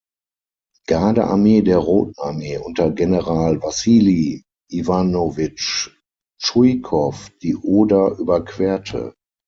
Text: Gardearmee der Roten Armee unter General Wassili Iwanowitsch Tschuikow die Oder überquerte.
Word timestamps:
Gardearmee 0.87 1.61
der 1.61 1.77
Roten 1.77 2.15
Armee 2.17 2.57
unter 2.57 2.89
General 2.89 3.61
Wassili 3.61 4.43
Iwanowitsch 4.71 5.91
Tschuikow 6.39 7.29
die 7.43 7.55
Oder 7.55 8.17
überquerte. 8.17 9.13